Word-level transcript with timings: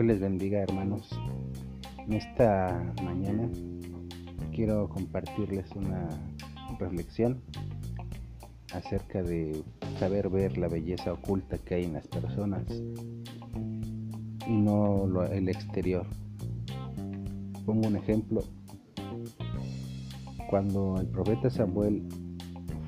les 0.00 0.20
bendiga 0.20 0.60
hermanos. 0.60 1.10
En 1.98 2.14
esta 2.14 2.94
mañana 3.04 3.48
quiero 4.54 4.88
compartirles 4.88 5.70
una 5.76 6.08
reflexión 6.80 7.42
acerca 8.72 9.22
de 9.22 9.62
saber 9.98 10.30
ver 10.30 10.56
la 10.56 10.68
belleza 10.68 11.12
oculta 11.12 11.58
que 11.58 11.74
hay 11.74 11.84
en 11.84 11.92
las 11.92 12.08
personas 12.08 12.62
y 14.46 14.52
no 14.52 15.24
el 15.26 15.50
exterior. 15.50 16.06
Pongo 17.66 17.86
un 17.86 17.96
ejemplo. 17.96 18.42
Cuando 20.48 20.98
el 20.98 21.06
profeta 21.08 21.50
Samuel 21.50 22.02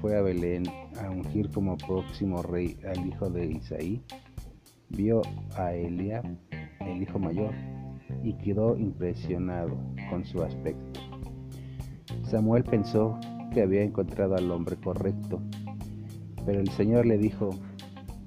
fue 0.00 0.16
a 0.16 0.22
Belén 0.22 0.64
a 1.02 1.10
ungir 1.10 1.50
como 1.50 1.76
próximo 1.76 2.42
rey 2.42 2.78
al 2.86 3.06
hijo 3.06 3.28
de 3.28 3.46
Isaí, 3.46 4.02
vio 4.88 5.22
a 5.56 5.74
Eliab, 5.74 6.24
el 6.86 7.02
hijo 7.02 7.18
mayor, 7.18 7.52
y 8.22 8.34
quedó 8.34 8.76
impresionado 8.76 9.76
con 10.10 10.24
su 10.24 10.42
aspecto. 10.42 11.00
Samuel 12.22 12.64
pensó 12.64 13.18
que 13.52 13.62
había 13.62 13.82
encontrado 13.82 14.36
al 14.36 14.50
hombre 14.50 14.76
correcto, 14.76 15.40
pero 16.44 16.60
el 16.60 16.68
Señor 16.70 17.06
le 17.06 17.18
dijo 17.18 17.50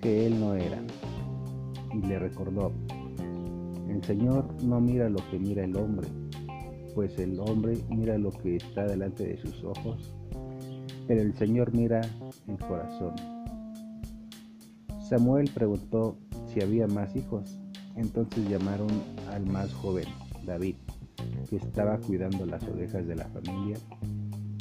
que 0.00 0.26
él 0.26 0.40
no 0.40 0.54
era, 0.54 0.78
y 1.92 2.06
le 2.06 2.18
recordó, 2.18 2.72
el 3.88 4.02
Señor 4.04 4.46
no 4.62 4.80
mira 4.80 5.08
lo 5.08 5.18
que 5.30 5.38
mira 5.38 5.64
el 5.64 5.76
hombre, 5.76 6.08
pues 6.94 7.18
el 7.18 7.38
hombre 7.40 7.78
mira 7.88 8.18
lo 8.18 8.30
que 8.30 8.56
está 8.56 8.84
delante 8.84 9.26
de 9.26 9.36
sus 9.36 9.64
ojos, 9.64 10.14
pero 11.06 11.22
el 11.22 11.34
Señor 11.34 11.74
mira 11.74 12.00
el 12.46 12.58
corazón. 12.58 13.14
Samuel 15.00 15.50
preguntó 15.52 16.16
si 16.46 16.62
había 16.62 16.86
más 16.86 17.14
hijos. 17.16 17.60
Entonces 17.96 18.48
llamaron 18.48 18.88
al 19.30 19.46
más 19.46 19.72
joven, 19.74 20.06
David, 20.44 20.76
que 21.48 21.56
estaba 21.56 21.98
cuidando 21.98 22.46
las 22.46 22.62
ovejas 22.64 23.06
de 23.06 23.16
la 23.16 23.26
familia, 23.26 23.76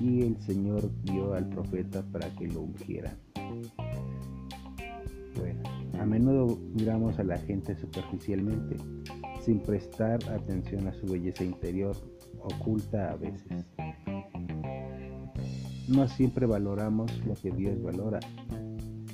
y 0.00 0.22
el 0.22 0.36
Señor 0.42 0.90
dio 1.04 1.34
al 1.34 1.48
profeta 1.48 2.02
para 2.12 2.28
que 2.34 2.48
lo 2.48 2.62
ungiera. 2.62 3.16
Bueno, 5.36 5.62
a 6.00 6.04
menudo 6.04 6.58
miramos 6.74 7.18
a 7.18 7.24
la 7.24 7.38
gente 7.38 7.76
superficialmente, 7.76 8.76
sin 9.40 9.60
prestar 9.60 10.18
atención 10.30 10.86
a 10.88 10.92
su 10.92 11.06
belleza 11.06 11.44
interior, 11.44 11.96
oculta 12.40 13.12
a 13.12 13.16
veces. 13.16 13.64
No 15.88 16.06
siempre 16.08 16.46
valoramos 16.46 17.10
lo 17.26 17.34
que 17.34 17.50
Dios 17.50 17.82
valora, 17.82 18.20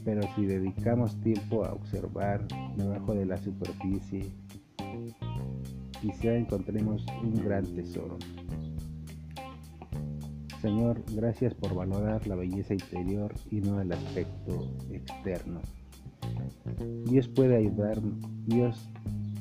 pero 0.09 0.23
si 0.34 0.47
dedicamos 0.47 1.20
tiempo 1.20 1.67
a 1.67 1.75
observar 1.75 2.48
debajo 2.78 3.12
de 3.12 3.27
la 3.27 3.37
superficie, 3.37 4.25
quizá 6.01 6.34
encontremos 6.34 7.05
un 7.23 7.34
gran 7.45 7.67
tesoro. 7.75 8.17
Señor, 10.62 11.05
gracias 11.12 11.53
por 11.53 11.75
valorar 11.75 12.27
la 12.27 12.36
belleza 12.36 12.73
interior 12.73 13.34
y 13.51 13.61
no 13.61 13.83
el 13.83 13.92
aspecto 13.92 14.75
externo. 14.91 15.61
Dios 17.05 17.29
puede 17.29 17.59
ayudarme, 17.59 18.12
Dios 18.47 18.89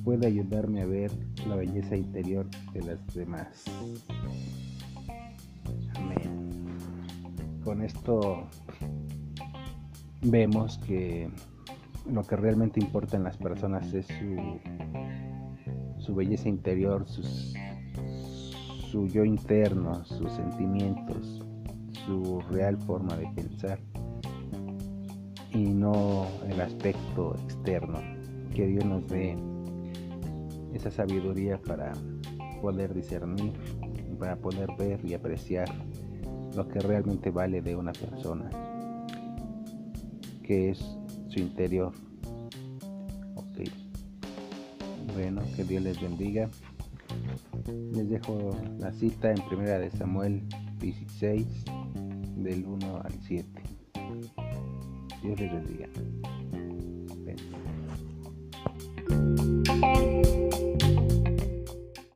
puede 0.04 0.28
ayudarme 0.28 0.82
a 0.82 0.86
ver 0.86 1.12
la 1.48 1.56
belleza 1.56 1.96
interior 1.96 2.46
de 2.74 2.82
las 2.82 3.16
demás. 3.16 3.64
Amén. 5.96 6.66
Con 7.64 7.82
esto 7.82 8.50
vemos 10.22 10.78
que 10.80 11.30
lo 12.10 12.24
que 12.24 12.36
realmente 12.36 12.80
importa 12.80 13.18
en 13.18 13.24
las 13.24 13.38
personas 13.38 13.94
es 13.94 14.08
su, 16.00 16.16
belleza 16.16 16.48
interior, 16.48 17.06
su 17.08 19.08
yo 19.08 19.26
interno, 19.26 20.06
sus 20.06 20.32
sentimientos, 20.32 21.44
su 22.06 22.42
real 22.50 22.78
forma 22.78 23.18
de 23.18 23.28
pensar 23.36 23.80
y 25.54 25.66
no 25.66 26.28
el 26.48 26.62
aspecto 26.62 27.36
externo. 27.44 28.00
Que 28.56 28.68
Dios 28.68 28.86
nos 28.86 29.06
dé 29.08 29.38
esa 30.74 30.90
sabiduría 30.90 31.62
para 31.62 31.94
poder 32.62 32.94
discernir, 32.94 33.54
para 34.18 34.38
poder 34.38 34.70
ver 34.80 35.04
y 35.06 35.14
apreciar 35.14 35.68
lo 36.56 36.68
que 36.68 36.80
realmente 36.80 37.30
vale 37.30 37.62
de 37.62 37.76
una 37.76 37.92
persona 37.92 38.50
que 40.48 40.70
es 40.70 40.80
su 41.28 41.40
interior. 41.40 41.92
Ok. 43.36 43.70
Bueno, 45.14 45.42
que 45.56 45.66
Dios 45.66 45.84
les 45.84 46.02
bendiga. 46.02 46.50
Les 47.94 48.10
dejo 48.10 48.58
la 48.80 48.94
cita 48.94 49.32
en 49.32 49.46
primera 49.50 49.78
de 49.78 49.92
Samuel 49.92 50.42
16 50.80 51.46
del 52.38 52.66
1 52.66 53.02
al 53.04 53.14
7. 53.28 53.48
Dios 55.22 55.40
les 55.40 55.52
bendiga. 55.52 55.90